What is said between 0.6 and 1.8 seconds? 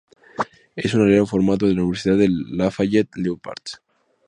Es un alero formado en